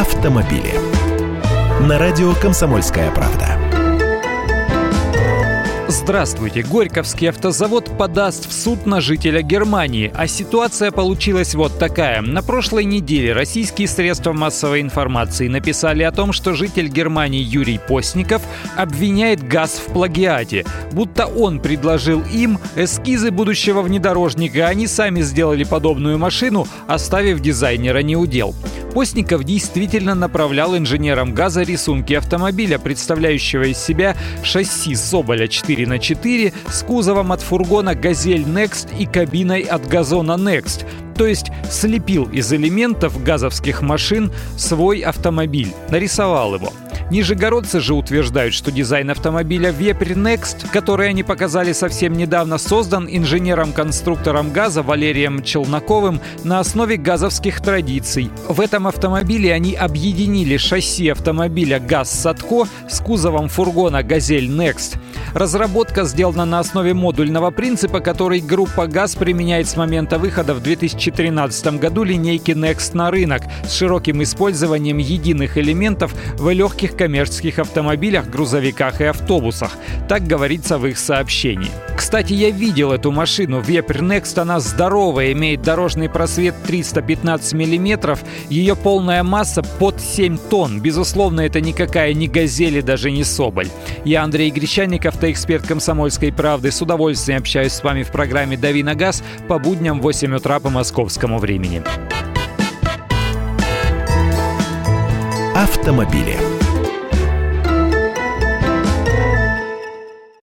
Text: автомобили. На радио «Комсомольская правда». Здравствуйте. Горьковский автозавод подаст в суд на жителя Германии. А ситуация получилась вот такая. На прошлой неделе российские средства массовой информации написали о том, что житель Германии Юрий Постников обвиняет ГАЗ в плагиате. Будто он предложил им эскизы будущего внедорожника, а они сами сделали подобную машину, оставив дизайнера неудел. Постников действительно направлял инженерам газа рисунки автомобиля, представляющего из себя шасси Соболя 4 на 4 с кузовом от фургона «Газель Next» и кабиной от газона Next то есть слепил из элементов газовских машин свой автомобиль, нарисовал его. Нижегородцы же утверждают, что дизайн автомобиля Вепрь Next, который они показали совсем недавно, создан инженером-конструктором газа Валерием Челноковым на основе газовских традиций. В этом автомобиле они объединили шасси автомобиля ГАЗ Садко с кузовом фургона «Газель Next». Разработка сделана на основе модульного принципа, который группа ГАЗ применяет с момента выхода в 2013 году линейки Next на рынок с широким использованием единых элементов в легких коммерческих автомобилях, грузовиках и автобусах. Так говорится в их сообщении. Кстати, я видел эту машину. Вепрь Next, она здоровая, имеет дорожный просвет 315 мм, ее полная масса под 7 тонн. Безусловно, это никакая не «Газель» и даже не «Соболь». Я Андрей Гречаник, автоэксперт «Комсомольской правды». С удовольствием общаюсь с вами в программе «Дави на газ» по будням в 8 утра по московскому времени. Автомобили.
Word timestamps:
автомобили. 0.00 0.72
На 1.86 1.98
радио 1.98 2.32
«Комсомольская 2.32 3.10
правда». 3.10 3.58
Здравствуйте. 5.88 6.62
Горьковский 6.62 7.28
автозавод 7.28 7.98
подаст 7.98 8.48
в 8.48 8.52
суд 8.52 8.86
на 8.86 9.02
жителя 9.02 9.42
Германии. 9.42 10.10
А 10.14 10.26
ситуация 10.26 10.90
получилась 10.90 11.54
вот 11.54 11.78
такая. 11.78 12.22
На 12.22 12.42
прошлой 12.42 12.84
неделе 12.84 13.34
российские 13.34 13.88
средства 13.88 14.32
массовой 14.32 14.80
информации 14.80 15.48
написали 15.48 16.02
о 16.02 16.12
том, 16.12 16.32
что 16.32 16.54
житель 16.54 16.88
Германии 16.88 17.42
Юрий 17.42 17.78
Постников 17.78 18.40
обвиняет 18.78 19.46
ГАЗ 19.46 19.82
в 19.86 19.92
плагиате. 19.92 20.64
Будто 20.92 21.26
он 21.26 21.60
предложил 21.60 22.22
им 22.22 22.58
эскизы 22.74 23.30
будущего 23.30 23.82
внедорожника, 23.82 24.66
а 24.66 24.70
они 24.70 24.86
сами 24.86 25.20
сделали 25.20 25.64
подобную 25.64 26.16
машину, 26.16 26.66
оставив 26.86 27.40
дизайнера 27.40 27.98
неудел. 27.98 28.54
Постников 28.92 29.44
действительно 29.44 30.14
направлял 30.14 30.76
инженерам 30.76 31.32
газа 31.32 31.62
рисунки 31.62 32.14
автомобиля, 32.14 32.78
представляющего 32.78 33.64
из 33.64 33.78
себя 33.78 34.16
шасси 34.42 34.94
Соболя 34.94 35.48
4 35.48 35.86
на 35.86 35.98
4 35.98 36.52
с 36.68 36.82
кузовом 36.82 37.32
от 37.32 37.40
фургона 37.40 37.94
«Газель 37.94 38.42
Next» 38.42 38.88
и 38.98 39.06
кабиной 39.06 39.60
от 39.62 39.86
газона 39.86 40.32
Next 40.32 40.86
то 41.20 41.26
есть 41.26 41.52
слепил 41.70 42.24
из 42.30 42.50
элементов 42.50 43.22
газовских 43.22 43.82
машин 43.82 44.32
свой 44.56 45.00
автомобиль, 45.00 45.70
нарисовал 45.90 46.54
его. 46.54 46.72
Нижегородцы 47.10 47.80
же 47.80 47.94
утверждают, 47.94 48.54
что 48.54 48.70
дизайн 48.70 49.10
автомобиля 49.10 49.70
Вепрь 49.70 50.12
Next, 50.12 50.70
который 50.72 51.08
они 51.08 51.24
показали 51.24 51.72
совсем 51.72 52.12
недавно, 52.12 52.56
создан 52.56 53.08
инженером-конструктором 53.10 54.52
газа 54.52 54.82
Валерием 54.82 55.42
Челноковым 55.42 56.20
на 56.44 56.60
основе 56.60 56.96
газовских 56.96 57.60
традиций. 57.60 58.30
В 58.48 58.60
этом 58.60 58.86
автомобиле 58.86 59.52
они 59.52 59.74
объединили 59.74 60.56
шасси 60.56 61.08
автомобиля 61.08 61.80
ГАЗ 61.80 62.10
Садко 62.10 62.68
с 62.88 63.00
кузовом 63.00 63.48
фургона 63.48 64.04
«Газель 64.04 64.48
Next». 64.48 64.96
Разработка 65.34 66.04
сделана 66.04 66.44
на 66.44 66.58
основе 66.58 66.94
модульного 66.94 67.50
принципа, 67.50 68.00
который 68.00 68.40
группа 68.40 68.86
ГАЗ 68.86 69.16
применяет 69.16 69.68
с 69.68 69.76
момента 69.76 70.18
выхода 70.18 70.54
в 70.54 70.62
2013 70.62 71.78
году 71.78 72.04
линейки 72.04 72.52
Next 72.52 72.96
на 72.96 73.10
рынок 73.10 73.42
с 73.64 73.72
широким 73.72 74.22
использованием 74.22 74.98
единых 74.98 75.56
элементов 75.58 76.14
в 76.36 76.50
легких 76.50 76.96
коммерческих 76.96 77.58
автомобилях, 77.58 78.28
грузовиках 78.28 79.00
и 79.00 79.04
автобусах. 79.04 79.72
Так 80.08 80.26
говорится 80.26 80.78
в 80.78 80.86
их 80.86 80.98
сообщении. 80.98 81.70
Кстати, 81.96 82.32
я 82.32 82.50
видел 82.50 82.92
эту 82.92 83.12
машину. 83.12 83.60
Вепрь 83.60 83.98
Next, 83.98 84.38
она 84.40 84.58
здоровая, 84.60 85.32
имеет 85.32 85.62
дорожный 85.62 86.08
просвет 86.08 86.54
315 86.66 87.52
мм, 87.52 88.18
ее 88.48 88.74
полная 88.74 89.22
масса 89.22 89.62
под 89.62 90.00
7 90.00 90.38
тонн. 90.50 90.80
Безусловно, 90.80 91.42
это 91.42 91.60
никакая 91.60 92.14
не 92.14 92.26
«Газель» 92.26 92.78
и 92.78 92.82
даже 92.82 93.10
не 93.10 93.24
«Соболь». 93.24 93.68
Я 94.04 94.22
Андрей 94.22 94.50
Гречаник, 94.50 95.04
автоэксперт 95.04 95.66
«Комсомольской 95.66 96.32
правды». 96.32 96.70
С 96.70 96.80
удовольствием 96.80 97.40
общаюсь 97.40 97.72
с 97.72 97.82
вами 97.82 98.02
в 98.02 98.10
программе 98.10 98.56
«Дави 98.56 98.82
на 98.82 98.94
газ» 98.94 99.22
по 99.46 99.58
будням 99.58 100.00
в 100.00 100.02
8 100.02 100.36
утра 100.36 100.58
по 100.58 100.70
московскому 100.70 101.38
времени. 101.38 101.82
Автомобили. 105.54 106.59